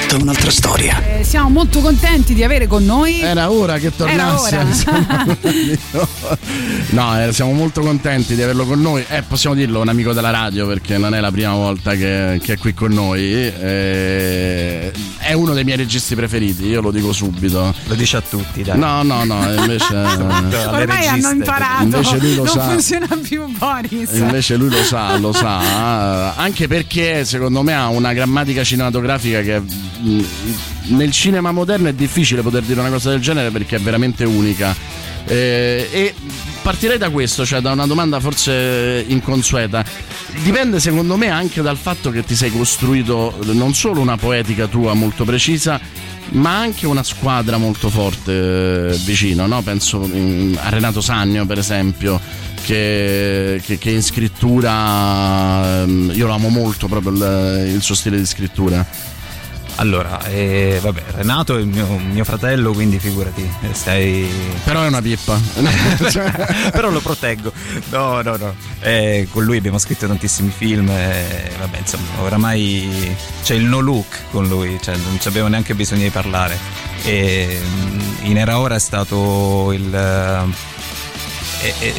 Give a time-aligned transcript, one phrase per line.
[0.00, 1.18] Tutta un'altra storia.
[1.18, 3.20] Eh, siamo molto contenti di avere con noi.
[3.20, 4.58] Era ora che tornasse.
[6.90, 9.04] no, eh, siamo molto contenti di averlo con noi.
[9.08, 12.54] Eh, possiamo dirlo, un amico della radio perché non è la prima volta che, che
[12.54, 13.32] è qui con noi.
[13.32, 17.74] Eh, è uno dei miei registi preferiti, io lo dico subito.
[17.84, 18.78] Lo dice a tutti, dai.
[18.78, 19.94] No, no, no, invece.
[19.94, 21.84] Ormai hanno imparato.
[21.84, 22.68] Invece lui lo non sa.
[22.68, 24.10] funziona più Boris.
[24.12, 29.60] Invece lui lo sa, lo sa, anche perché secondo me ha una grammatica cinematografica che
[29.60, 34.24] mh, nel cinema moderno è difficile poter dire una cosa del genere perché è veramente
[34.24, 34.74] unica.
[35.26, 36.14] Eh, e
[36.62, 39.84] partirei da questo, cioè da una domanda forse inconsueta.
[40.42, 44.92] Dipende secondo me anche dal fatto che ti sei costruito non solo una poetica tua
[44.94, 45.80] molto precisa,
[46.30, 49.62] ma anche una squadra molto forte eh, vicino, no?
[49.62, 52.20] penso mm, a Renato Sagno per esempio,
[52.64, 58.18] che, che- che in scrittura ehm, io lo amo molto proprio il, il suo stile
[58.18, 58.84] di scrittura.
[59.76, 64.30] Allora, eh, vabbè, Renato è il mio, mio fratello, quindi figurati, eh, sei...
[64.62, 65.36] Però è una pippa.
[66.70, 67.52] Però lo proteggo.
[67.90, 68.54] No, no, no.
[68.80, 70.88] Eh, con lui abbiamo scritto tantissimi film.
[70.90, 75.74] eh, vabbè, insomma, oramai c'è il no look con lui, cioè non ci abbiamo neanche
[75.74, 76.56] bisogno di parlare.
[77.02, 79.92] E mm, in Era Ora è stato il.
[79.92, 80.72] eh,
[81.66, 81.92] È, è-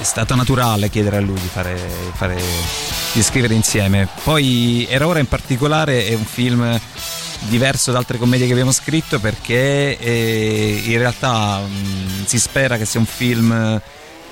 [0.00, 1.76] è stato naturale chiedere a lui di fare,
[2.14, 2.40] fare-
[3.12, 4.08] di scrivere insieme.
[4.22, 6.80] Poi Era Ora in particolare è un film
[7.48, 12.84] diverso da altre commedie che abbiamo scritto perché eh, in realtà mh, si spera che
[12.84, 13.80] sia un film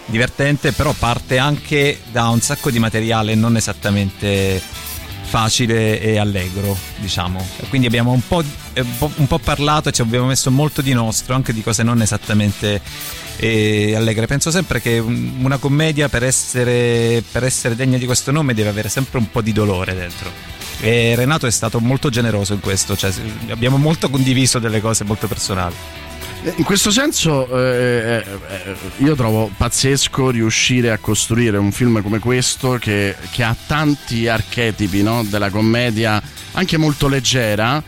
[0.06, 4.60] divertente, però parte anche da un sacco di materiale non esattamente
[5.22, 7.44] facile e allegro, diciamo.
[7.68, 11.34] Quindi abbiamo un po', eh, un po'- parlato e ci abbiamo messo molto di nostro,
[11.34, 12.80] anche di cose non esattamente
[13.42, 14.26] eh, allegre.
[14.26, 18.68] Penso sempre che un- una commedia per essere, per essere degna di questo nome deve
[18.68, 20.30] avere sempre un po' di dolore dentro.
[20.80, 23.12] E Renato è stato molto generoso in questo, cioè
[23.50, 25.74] abbiamo molto condiviso delle cose molto personali.
[26.42, 32.18] In questo senso eh, eh, eh, io trovo pazzesco riuscire a costruire un film come
[32.18, 36.20] questo che, che ha tanti archetipi no, della commedia,
[36.52, 37.82] anche molto leggera,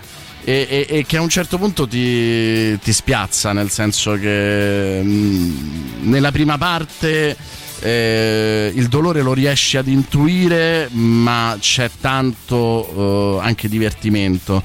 [0.44, 6.08] e, e- e che a un certo punto ti, ti spiazza, nel senso che mh,
[6.10, 7.34] nella prima parte
[7.80, 14.62] eh, il dolore lo riesci ad intuire, ma c'è tanto eh, anche divertimento.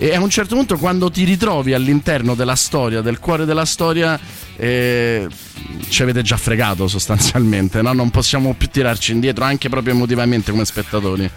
[0.00, 4.18] E a un certo punto, quando ti ritrovi all'interno della storia, del cuore della storia,
[4.54, 5.26] eh,
[5.88, 7.92] ci avete già fregato sostanzialmente, no?
[7.92, 11.28] non possiamo più tirarci indietro, anche proprio emotivamente come spettatori.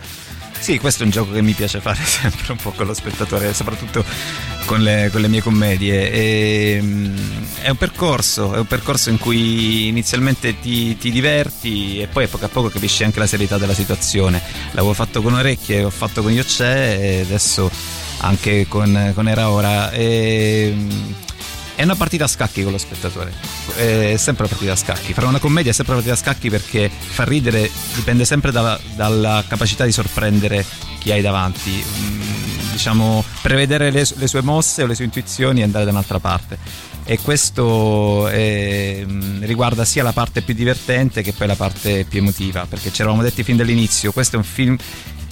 [0.60, 3.52] Sì, questo è un gioco che mi piace fare sempre un po' con lo spettatore,
[3.52, 4.06] soprattutto
[4.66, 6.12] con le, con le mie commedie.
[6.12, 7.18] E, mm,
[7.62, 12.28] è un percorso, è un percorso in cui inizialmente ti, ti diverti e poi a
[12.28, 14.40] poco a poco capisci anche la serietà della situazione.
[14.74, 17.72] L'avevo fatto con Orecchie, l'ho fatto con Io c'è e adesso
[18.20, 19.92] anche con, con Era Ora.
[19.92, 20.76] E,
[21.76, 23.34] è una partita a scacchi con lo spettatore,
[23.76, 25.14] è sempre una partita a scacchi.
[25.14, 28.80] Fare una commedia è sempre una partita a scacchi perché far ridere dipende sempre dalla,
[28.96, 30.64] dalla capacità di sorprendere
[31.00, 31.84] chi hai davanti.
[31.84, 32.22] Mm,
[32.72, 36.58] diciamo, prevedere le, le sue mosse o le sue intuizioni e andare da un'altra parte.
[37.04, 42.20] E questo eh, mm, riguarda sia la parte più divertente che poi la parte più
[42.20, 44.78] emotiva, perché ci eravamo detti fin dall'inizio, questo è un film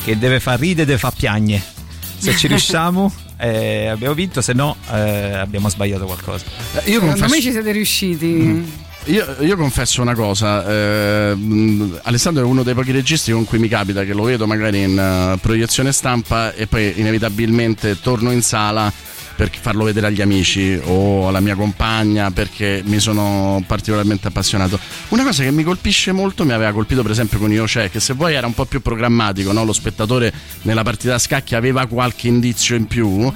[0.03, 1.77] che deve far ridere e deve far piagne.
[2.19, 6.45] Se ci riusciamo eh, abbiamo vinto, se no eh, abbiamo sbagliato qualcosa.
[6.73, 8.71] Eh, Io Secondo confesso, me ci siete riusciti.
[9.05, 13.57] io, io confesso una cosa, eh, mh, Alessandro è uno dei pochi registi con cui
[13.57, 18.41] mi capita che lo vedo magari in eh, proiezione stampa e poi inevitabilmente torno in
[18.41, 18.91] sala
[19.39, 24.77] per farlo vedere agli amici o alla mia compagna perché mi sono particolarmente appassionato.
[25.09, 28.01] Una cosa che mi colpisce molto, mi aveva colpito per esempio con Io c'è, che
[28.01, 29.63] se vuoi era un po' più programmatico, no?
[29.63, 30.33] lo spettatore
[30.63, 33.31] nella partita a scacchi aveva qualche indizio in più.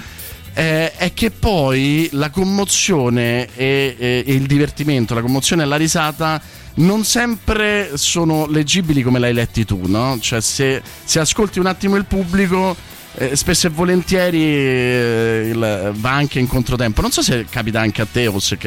[0.55, 5.77] eh, è che poi la commozione e, e- e il divertimento, la commozione e la
[5.77, 6.39] risata
[6.75, 10.17] non sempre sono leggibili come l'hai letti tu, no?
[10.19, 12.75] Cioè se, se ascolti un attimo il pubblico
[13.15, 17.01] eh, spesso e volentieri eh, il- va anche in controtempo.
[17.01, 18.57] Non so se capita anche a te o se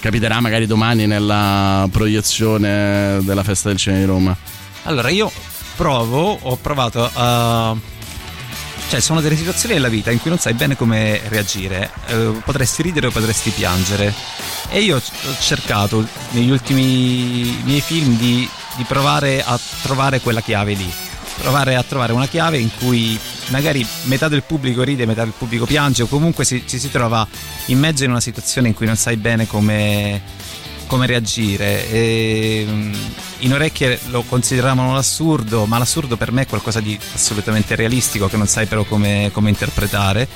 [0.00, 4.36] capiterà magari domani nella proiezione della festa del cinema di Roma.
[4.84, 5.30] Allora, io
[5.76, 7.76] provo, ho provato a.
[8.88, 11.90] Cioè, sono delle situazioni della vita in cui non sai bene come reagire.
[12.08, 14.12] Eh, potresti ridere o potresti piangere.
[14.68, 18.46] E io ho cercato negli ultimi miei film di,
[18.76, 20.92] di provare a trovare quella chiave lì.
[21.40, 23.18] Provare a trovare una chiave in cui
[23.52, 27.26] magari metà del pubblico ride, metà del pubblico piange, o comunque si- ci si trova
[27.66, 30.20] in mezzo in una situazione in cui non sai bene come,
[30.86, 31.88] come reagire.
[31.90, 32.94] E, mm,
[33.40, 38.36] in orecchie lo consideravano l'assurdo, ma l'assurdo per me è qualcosa di assolutamente realistico che
[38.38, 40.26] non sai però come, come interpretare.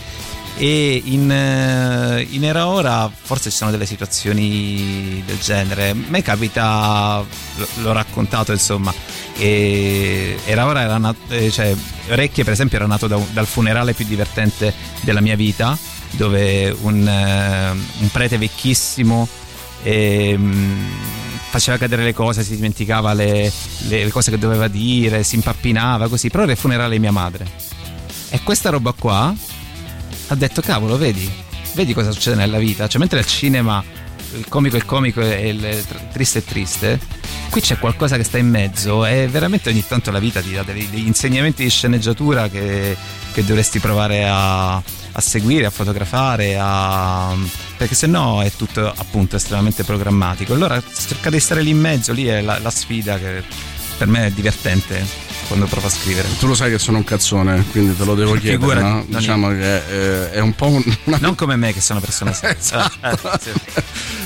[0.58, 5.90] E in, eh, in, Era Ora forse ci sono delle situazioni del genere.
[5.90, 7.22] A me capita,
[7.82, 8.92] l'ho raccontato insomma,
[9.36, 11.74] e Era Ora era nato, eh, cioè
[12.08, 14.72] Orecchie per esempio era nato da, dal funerale più divertente
[15.02, 15.76] della mia vita,
[16.12, 19.28] dove un, eh, un prete vecchissimo
[19.82, 20.88] e, mh,
[21.50, 23.52] faceva cadere le cose, si dimenticava le,
[23.88, 27.12] le, le, cose che doveva dire, si impappinava così, però era il funerale di mia
[27.12, 27.46] madre.
[28.30, 29.34] E questa roba qua
[30.28, 31.30] ha detto cavolo, vedi,
[31.74, 33.82] vedi cosa succede nella vita, cioè mentre al cinema
[34.34, 36.98] il comico è il comico e il triste è triste,
[37.50, 40.62] qui c'è qualcosa che sta in mezzo e veramente ogni tanto la vita ti dà
[40.62, 42.96] degli, degli insegnamenti di sceneggiatura che,
[43.32, 47.34] che dovresti provare a, a, seguire, a fotografare, a,
[47.76, 50.52] perché se no è tutto appunto estremamente programmatico.
[50.52, 53.42] Allora cercare di stare lì in mezzo, lì è la, la sfida che
[53.96, 56.28] per me è divertente quando provo a scrivere.
[56.38, 58.56] Tu lo sai che sono un cazzone, quindi te lo devo chiedere.
[58.56, 59.04] Figura, no?
[59.06, 61.18] Diciamo che è, è, un po' un, una...
[61.20, 62.56] Non come me che sono persona seria.
[62.58, 63.32] esatto.
[63.32, 63.50] eh, sì.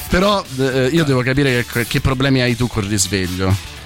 [0.08, 3.78] Però eh, io devo capire che, che problemi hai tu col risveglio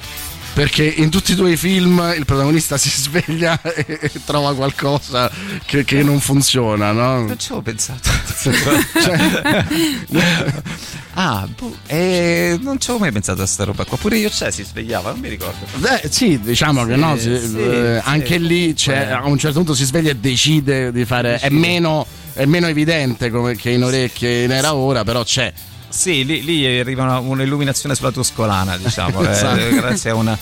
[0.54, 5.30] perché in tutti i tuoi film il protagonista si sveglia e, e trova qualcosa
[5.66, 7.26] che, che, non funziona, no?
[7.26, 8.08] Non ci avevo pensato.
[9.02, 9.66] cioè,
[11.14, 13.96] ah, boh, eh, non ci avevo mai pensato a sta roba qua.
[13.96, 15.66] Pure io c'è, si svegliava, non mi ricordo.
[15.76, 19.74] Beh, sì, diciamo sì, che no, si, sì, eh, anche lì a un certo punto
[19.74, 21.32] si sveglia e decide di fare.
[21.32, 21.48] Decide.
[21.48, 25.52] È, meno, è meno evidente come che in orecchie in era ora, però c'è.
[25.88, 29.58] Sì, lì, lì arriva una, un'illuminazione sulla tuscolana, diciamo, eh, esatto.
[29.58, 30.36] eh, grazie a una,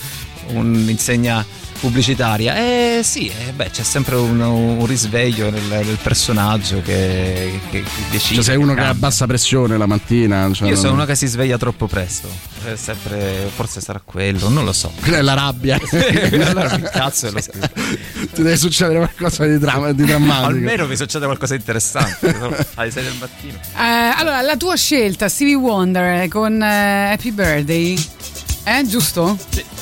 [0.47, 1.45] un'insegna
[1.83, 2.55] pubblicitaria.
[2.55, 8.03] Eh sì, eh, beh, c'è sempre un, un risveglio del, del, personaggio che, che, che
[8.09, 8.37] decide.
[8.37, 10.49] Cioè, sei uno che, ha bassa pressione la mattina.
[10.53, 12.29] Cioè Io sono uno che si sveglia troppo presto.
[12.75, 14.93] Sempre, forse sarà quello, non lo so.
[15.03, 15.81] Quella è la rabbia.
[16.47, 17.69] allora, cazzo è lo scritto.
[18.33, 20.47] Ti deve succedere qualcosa di, dramma, di drammatico.
[20.47, 22.33] Almeno mi succede qualcosa di interessante.
[22.75, 23.59] alle 6 del mattino.
[23.75, 28.07] Eh, allora, la tua scelta, Stevie Wonder con eh, Happy Birthday.
[28.63, 29.37] Eh, giusto?
[29.49, 29.82] Sì.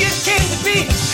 [0.00, 1.09] you came to be.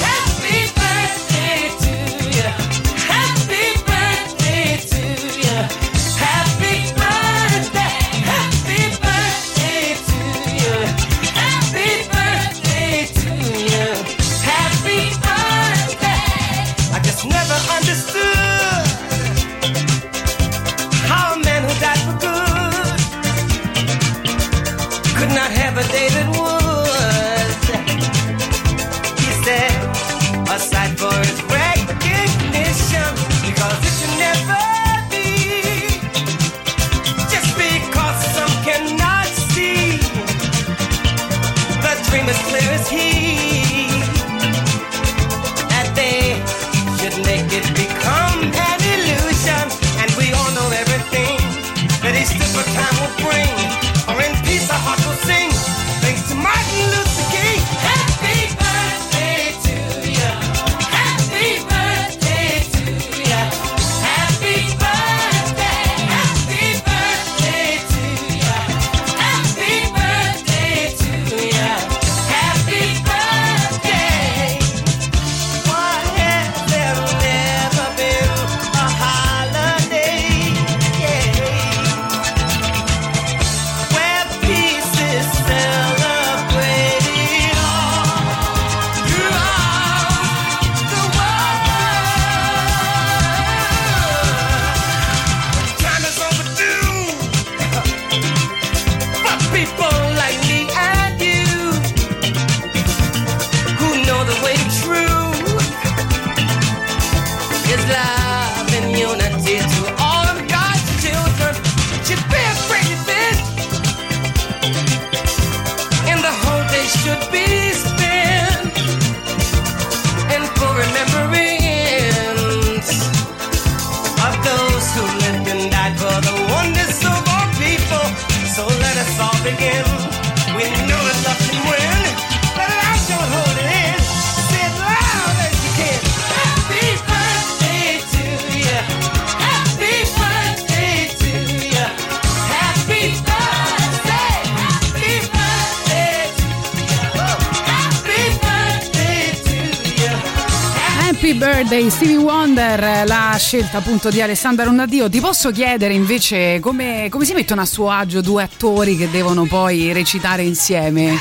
[151.27, 155.09] Happy birthday Stevie Wonder, la scelta appunto di Alessandra Onnadio.
[155.09, 159.45] Ti posso chiedere invece come, come si mettono a suo agio due attori che devono
[159.45, 161.17] poi recitare insieme?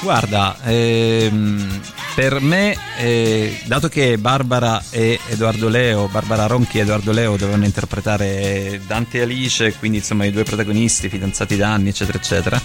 [0.00, 1.80] Guarda, ehm,
[2.14, 7.66] per me, eh, dato che Barbara e Edoardo Leo, Barbara Ronchi e Edoardo Leo dovevano
[7.66, 12.58] interpretare Dante e Alice, quindi insomma i due protagonisti, fidanzati da anni, eccetera, eccetera.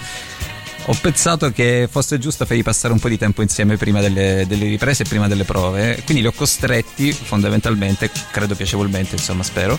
[0.85, 4.65] Ho pensato che fosse giusto fargli passare un po' di tempo insieme prima delle, delle
[4.65, 9.77] riprese e prima delle prove, quindi li ho costretti fondamentalmente, credo piacevolmente, insomma, spero,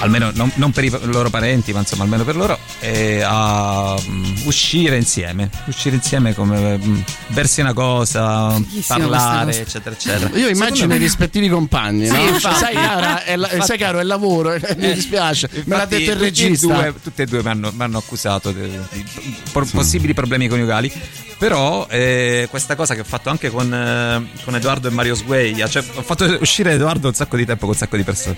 [0.00, 4.34] almeno non, non per i loro parenti, ma insomma almeno per loro, eh, a mm,
[4.44, 10.36] uscire insieme, uscire insieme come mm, bersi una cosa, Fighissima parlare, eccetera, eccetera.
[10.36, 12.20] Io immagino i rispettivi compagni, no?
[12.28, 12.58] infatti.
[12.58, 13.66] sai, cara, è la- Infatti.
[13.68, 15.48] sai, caro, è lavoro, eh, mi dispiace.
[15.50, 16.66] Me l'ha Infatti, detto il tutti e regista.
[16.66, 19.04] due- tutti e due mi hanno, mi hanno accusato di, di
[19.50, 20.92] por- possibili problemi coniugali.
[21.38, 25.68] Però eh, questa cosa che ho fatto anche con, eh, con Edoardo e Mario Sgueia,
[25.68, 28.36] cioè ho fatto uscire Edoardo un sacco di tempo con un sacco di persone.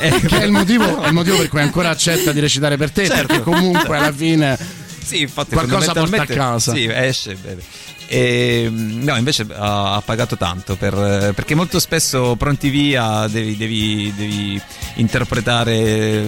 [0.00, 2.90] Eh, Che è il motivo, è il motivo per cui ancora accetta di recitare per
[2.90, 3.26] te, Certo.
[3.26, 4.58] perché comunque alla fine
[5.02, 6.74] Sì, infatti Qualcosa porta a casa.
[6.74, 7.62] Sì, esce bene.
[8.14, 14.12] E, no, invece ha, ha pagato tanto per- perché molto spesso pronti via devi, devi-
[14.14, 14.60] devi
[14.96, 15.78] interpretare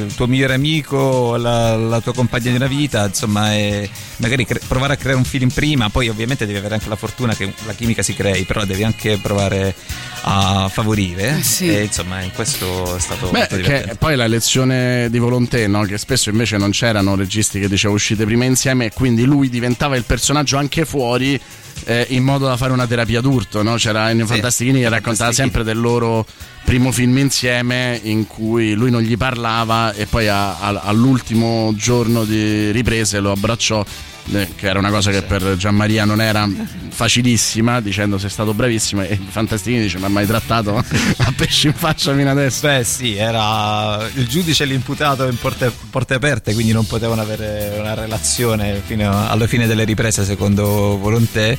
[0.07, 4.63] il tuo migliore amico, la, la tua compagna di una vita, insomma, e magari cre-
[4.67, 7.75] provare a creare un film prima, poi ovviamente devi avere anche la fortuna che la
[7.75, 9.75] chimica si crei, però devi anche provare
[10.23, 11.37] a favorire.
[11.37, 11.69] Eh sì.
[11.69, 15.83] E insomma, in questo è stato Beh, molto che poi la lezione di volontà, no?
[15.83, 19.97] che spesso invece non c'erano registi che dicevano uscite prima insieme e quindi lui diventava
[19.97, 21.39] il personaggio anche fuori
[21.85, 23.63] eh, in modo da fare una terapia d'urto.
[23.63, 23.75] No?
[23.77, 26.27] C'era Ennio Sì, Fantastichini che raccontava sempre del loro
[26.65, 32.25] primo film insieme in cui lui non gli parlava e poi a- a- all'ultimo giorno
[32.25, 33.85] di riprese lo abbracciò.
[34.33, 36.49] Eh, Che era una cosa che per Gianmaria non era
[36.89, 39.03] facilissima, dicendo sei stato bravissimo.
[39.03, 42.67] E Fantastichini dice: Ma mai trattato a pesci in faccia fino adesso?
[42.67, 47.77] Beh sì, era il giudice e l'imputato in porte, porte aperte, quindi non potevano avere
[47.79, 51.57] una relazione fino alla fine delle riprese secondo Volontè.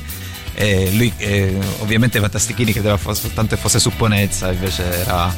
[0.58, 5.30] E lui, eh, ovviamente Fantastichini credeva fosse, soltanto che fosse supponenza, invece era...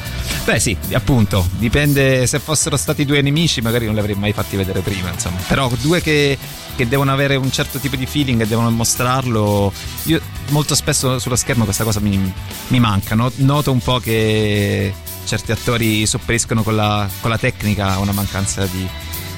[0.45, 4.55] Beh sì, appunto, dipende se fossero stati due nemici magari non li avrei mai fatti
[4.55, 5.37] vedere prima, insomma.
[5.45, 6.37] Però due che,
[6.73, 9.73] che devono avere un certo tipo di feeling e devono mostrarlo,
[10.03, 10.21] io
[10.51, 12.33] molto spesso sullo schermo questa cosa mi,
[12.69, 13.29] mi manca, no?
[13.35, 14.93] noto un po' che
[15.25, 18.87] certi attori sopperiscono con la, con la tecnica una mancanza di,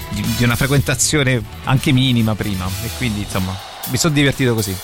[0.09, 3.57] di- di una frequentazione anche minima prima e quindi insomma
[3.89, 4.77] mi sono divertito così.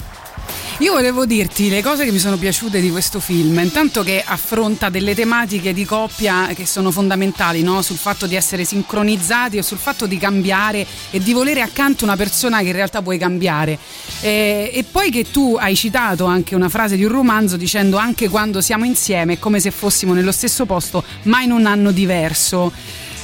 [0.82, 3.58] Io volevo dirti le cose che mi sono piaciute di questo film.
[3.58, 7.82] Intanto che affronta delle tematiche di coppia che sono fondamentali, no?
[7.82, 12.16] sul fatto di essere sincronizzati o sul fatto di cambiare e di volere accanto una
[12.16, 13.80] persona che in realtà puoi cambiare.
[14.22, 18.30] Eh, e poi che tu hai citato anche una frase di un romanzo dicendo anche
[18.30, 22.72] quando siamo insieme è come se fossimo nello stesso posto, ma in un anno diverso.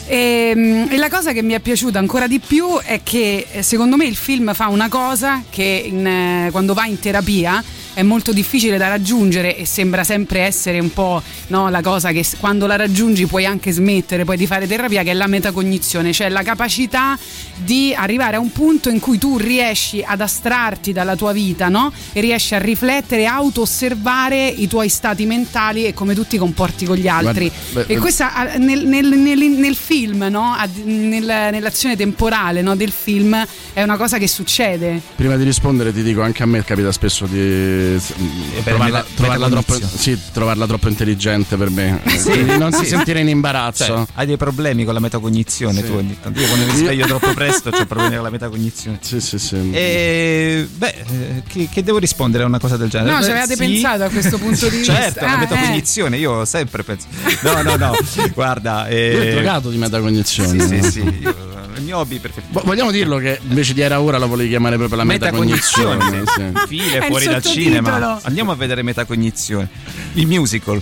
[0.05, 3.95] E, e la cosa che mi è piaciuta ancora di più è che eh, secondo
[3.95, 8.33] me il film fa una cosa che in, eh, quando va in terapia è molto
[8.33, 12.75] difficile da raggiungere e sembra sempre essere un po' no, la cosa che quando la
[12.75, 17.17] raggiungi puoi anche smettere poi di fare terapia che è la metacognizione, cioè la capacità
[17.55, 21.91] di arrivare a un punto in cui tu riesci ad astrarti dalla tua vita no?
[22.11, 26.97] e riesci a riflettere, auto-osservare i tuoi stati mentali e come tu ti comporti con
[26.97, 27.51] gli altri.
[27.71, 30.55] Guarda, beh, e questa ah, nel, nel- nel- nel film, no?
[30.83, 34.99] Nell'azione temporale no, del film è una cosa che succede.
[35.15, 39.77] Prima di rispondere ti dico anche a me capita spesso di eh, trovarla, trovarla troppo,
[39.95, 44.37] sì, trovarla troppo intelligente per me Sì, non si sentire in imbarazzo Cioè, hai dei
[44.37, 45.85] problemi con la metacognizione Sì.
[45.87, 46.39] tu ogni tanto.
[46.39, 48.99] Io quando mi sveglio troppo presto ho problemi con la metacognizione.
[49.01, 53.11] sì sì sì E beh, eh, che, che devo rispondere a una cosa del genere?
[53.11, 53.59] No, Beh, ci avevate sì.
[53.59, 54.93] pensato a questo punto di vista.
[54.93, 57.07] Certo, la Ah, metacognizione, io sempre penso.
[57.41, 57.91] No, no, no,
[58.33, 58.87] guarda.
[58.89, 61.17] io ho eh, drogato di metacognizione Sì, sì, sì.
[61.21, 62.19] io- il mio hobby.
[62.49, 65.95] Vo- Vogliamo dirlo che invece di era ora la volevi chiamare proprio la metacognizione.
[65.95, 66.67] Metacognizione, sì.
[66.67, 68.19] file fuori dal cinema.
[68.23, 69.69] Andiamo a vedere Metacognizione,
[70.13, 70.81] il musical.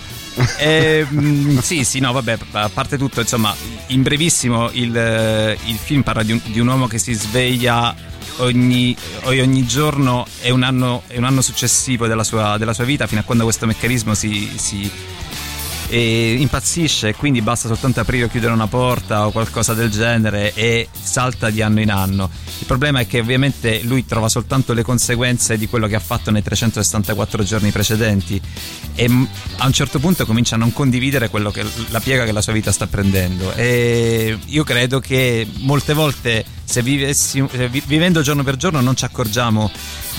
[0.58, 3.54] Ehm, sì, sì, no, vabbè, a parte tutto, insomma,
[3.88, 7.94] in brevissimo il, eh, il film parla di un, di un uomo che si sveglia
[8.38, 13.08] ogni, ogni giorno è un, anno, è un anno successivo della sua, della sua vita
[13.08, 14.90] fino a quando questo meccanismo si, si
[15.92, 20.88] e impazzisce quindi basta soltanto aprire o chiudere una porta o qualcosa del genere e
[20.94, 22.30] salta di anno in anno.
[22.60, 26.32] Il problema è che ovviamente lui trova soltanto le conseguenze di quello che ha fatto
[26.32, 28.42] nei 364 giorni precedenti
[28.96, 29.10] e
[29.58, 32.72] a un certo punto comincia a non condividere che, la piega che la sua vita
[32.72, 37.44] sta prendendo e io credo che molte volte se vivessi,
[37.86, 39.70] vivendo giorno per giorno non ci accorgiamo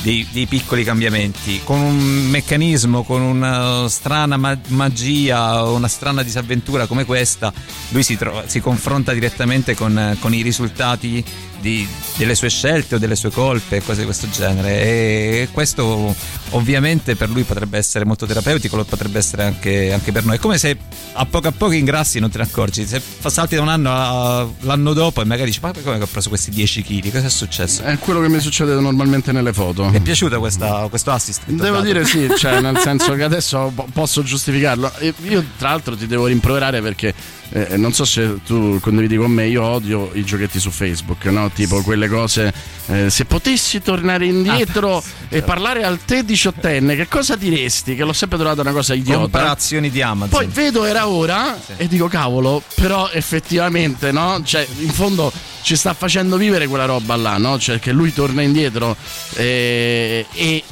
[0.03, 6.87] dei, dei piccoli cambiamenti con un meccanismo, con una strana ma- magia una strana disavventura
[6.87, 7.53] come questa,
[7.91, 11.25] lui si, trova- si confronta direttamente con, con i risultati
[11.61, 14.83] di- delle sue scelte o delle sue colpe, cose di questo genere.
[14.83, 16.15] E questo
[16.51, 20.37] ovviamente per lui potrebbe essere molto terapeutico, lo potrebbe essere anche, anche per noi.
[20.37, 20.77] È come se
[21.13, 22.85] a poco a poco ingrassi non te ne accorgi.
[22.85, 26.29] Se salti da un anno a- l'anno dopo e magari dici: Ma come ho preso
[26.29, 27.13] questi 10 kg?
[27.13, 27.83] Cosa è successo?
[27.83, 29.91] È quello che mi succede normalmente nelle foto.
[29.93, 31.43] È piaciuta questa, questo assist?
[31.45, 34.91] Devo dire sì, cioè nel senso che adesso po- posso giustificarlo.
[35.25, 37.15] Io tra l'altro ti devo rimproverare perché
[37.53, 41.51] eh, non so se tu condividi con me, io odio i giochetti su Facebook, no?
[41.51, 42.53] Tipo quelle cose,
[42.87, 47.95] eh, se potessi tornare indietro Ah, e parlare al te diciottenne, che cosa diresti?
[47.95, 49.21] Che l'ho sempre trovato una cosa idiota.
[49.21, 50.29] Comparazioni di Amazon.
[50.31, 54.41] Poi vedo era ora e dico cavolo, però effettivamente no?
[54.45, 55.31] Cioè, in fondo
[55.63, 57.59] ci sta facendo vivere quella roba là, no?
[57.59, 58.97] Cioè che lui torna indietro
[59.35, 60.63] eh, e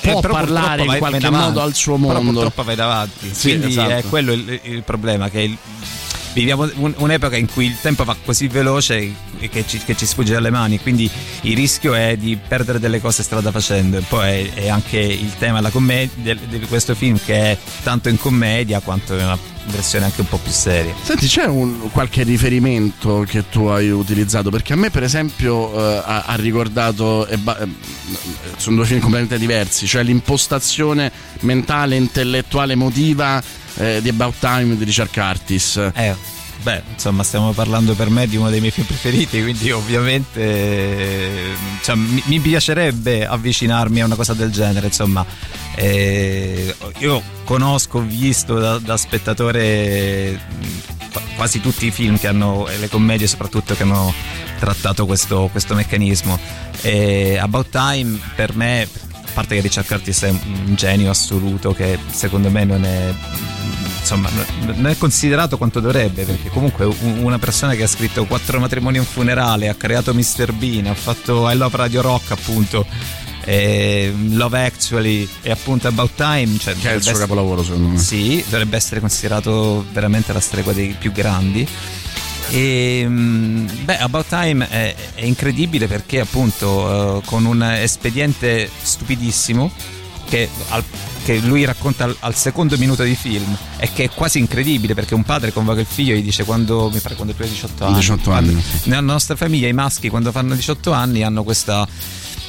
[0.00, 2.32] può Eh, però parlare purtroppo in qualche modo al suo Però mondo.
[2.40, 3.28] purtroppo vai davanti.
[3.34, 3.90] Sì, Quindi esatto.
[3.90, 5.28] è quello il, il problema.
[5.28, 5.56] Che il-
[6.32, 9.12] viviamo un- un'epoca in cui il tempo va così veloce
[9.50, 10.78] che ci, che ci sfugge dalle mani.
[10.78, 11.10] Quindi
[11.42, 13.98] il rischio è di perdere delle cose strada facendo.
[13.98, 18.80] E poi è, anche il tema commedia, di questo film che è tanto in commedia
[18.80, 19.38] quanto in una
[19.70, 20.94] versione anche un po' più seria.
[21.02, 24.50] Senti, c'è un, qualche riferimento che tu hai utilizzato?
[24.50, 27.26] Perché a me, per esempio, eh, ha, ha ricordato.
[27.26, 27.68] e ba- eh,
[28.56, 33.42] sono due film completamente diversi, cioè l'impostazione mentale, intellettuale, emotiva
[33.76, 35.76] eh, di About Time di Richard Curtis.
[35.94, 36.14] Eh,
[36.62, 41.94] beh, insomma, stiamo parlando per me di uno dei miei film preferiti, quindi ovviamente cioè,
[41.94, 45.24] mi, mi piacerebbe avvicinarmi a una cosa del genere, insomma.
[45.74, 50.38] Eh, io conosco, ho visto da, da spettatore
[51.10, 54.12] qua- quasi tutti i film che hanno, e le commedie soprattutto, che hanno
[54.58, 56.38] trattato questo, questo meccanismo.
[56.82, 61.98] E About Time per me, a parte che Richard Curtis è un genio assoluto che
[62.10, 63.14] secondo me non è
[64.00, 64.28] insomma
[64.64, 68.96] non è considerato quanto dovrebbe perché comunque un- una persona che ha scritto quattro matrimoni
[68.96, 70.52] e un funerale ha creato Mr.
[70.52, 72.86] Bean ha fatto I Love Radio Rock appunto
[73.44, 77.88] e Love Actually e appunto About Time cioè, Che è il suo essere- capolavoro, secondo
[77.88, 77.98] me.
[77.98, 81.66] sì, dovrebbe essere considerato veramente la stregua dei più grandi.
[82.50, 89.70] E mm, beh, About Time è, è incredibile perché appunto eh, con un espediente stupidissimo
[90.30, 90.84] che, al-
[91.24, 95.14] che lui racconta al, al secondo minuto di film e che è quasi incredibile perché
[95.14, 97.84] un padre convoca il figlio e gli dice quando, mi pare quando tu hai 18
[97.84, 98.88] anni 18 anni, Quando- sì.
[98.88, 101.86] nella nostra famiglia i maschi quando fanno 18 anni hanno questa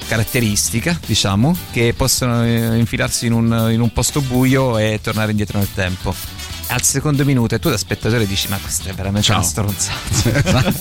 [0.08, 5.58] caratteristica, diciamo, che possono eh, infilarsi in un, in un posto buio e tornare indietro
[5.58, 6.14] nel tempo.
[6.68, 9.38] Al secondo minuto e tu da spettatore dici ma questa è veramente Ciao.
[9.40, 10.74] una stronzata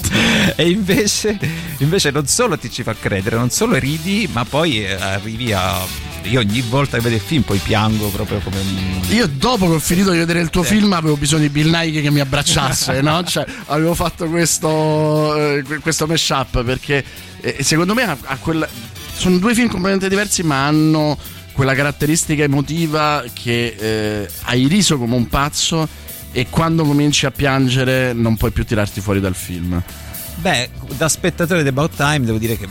[0.54, 1.36] e invece,
[1.78, 5.80] invece non solo ti ci fa credere non solo ridi ma poi eh, arrivi a
[6.24, 9.74] io ogni volta che vedo il film poi piango proprio come un Io dopo che
[9.74, 13.00] ho finito di vedere il tuo film avevo bisogno di Bill Nike che mi abbracciasse,
[13.00, 13.22] no?
[13.24, 17.04] Cioè, avevo fatto questo, eh, que- questo mashup perché
[17.40, 18.68] eh, secondo me ha, ha quella-
[19.14, 21.18] sono due film completamente diversi ma hanno
[21.52, 25.88] quella caratteristica emotiva che eh, hai riso come un pazzo
[26.32, 29.82] e quando cominci a piangere non puoi più tirarti fuori dal film.
[30.40, 32.66] Beh, da spettatore di About Time devo dire che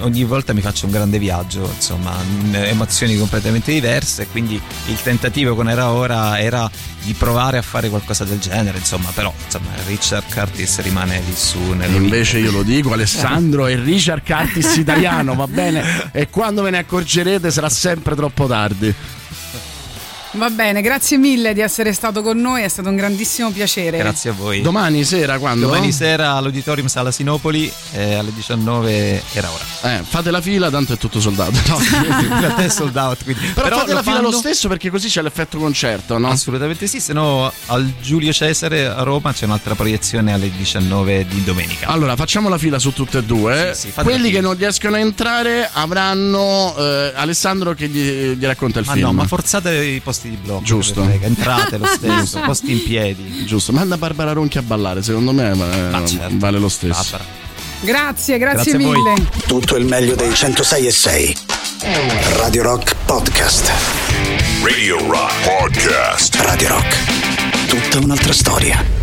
[0.00, 5.54] ogni volta mi faccio un grande viaggio, insomma, in emozioni completamente diverse, quindi il tentativo
[5.54, 6.70] con Era Ora era
[7.02, 11.58] di provare a fare qualcosa del genere, insomma, però insomma, Richard Curtis rimane lì su
[11.58, 16.06] invece io lo dico, Alessandro è Richard Curtis italiano, va bene?
[16.18, 18.94] E quando ve ne accorgerete sarà sempre troppo tardi.
[20.32, 23.96] Va bene, grazie mille di essere stato con noi, è stato un grandissimo piacere.
[23.96, 24.60] Grazie a voi.
[24.60, 25.66] Domani sera quando?
[25.66, 29.64] Domani sera all'Auditorium Sala Sinopoli eh, alle 19 era ora.
[29.94, 31.52] Eh, fate la fila, tanto è tutto soldato.
[31.68, 33.24] No, è sold out.
[33.24, 33.46] Quindi.
[33.54, 36.28] Però, fate la fila lo stesso perché così c'è l'effetto concerto, no?
[36.28, 41.42] Assolutamente sì, se no al Giulio Cesare a Roma c'è un'altra proiezione alle 19 di
[41.42, 41.86] domenica.
[41.88, 43.72] Allora, facciamo la fila su tutte e due.
[43.74, 48.78] Sì, sì, Quelli che non riescono a entrare avranno eh, Alessandro che gli, gli racconta
[48.78, 49.06] il ma film.
[49.06, 50.62] no, ma forzate i posti di blocco.
[50.62, 51.02] Giusto.
[51.20, 53.44] Entrate lo stesso, posti in piedi.
[53.46, 56.34] Giusto, manda Barbara Ronchi a ballare, secondo me eh, Ma certo.
[56.36, 57.02] vale lo stesso.
[57.10, 57.24] Barbara.
[57.80, 59.14] Grazie, grazie, Grazie mille.
[59.46, 61.36] Tutto il meglio dei 106 e 6.
[62.36, 63.70] Radio Rock Podcast.
[64.62, 66.34] Radio Rock Podcast.
[66.36, 67.66] Radio Rock.
[67.68, 68.97] Tutta un'altra storia.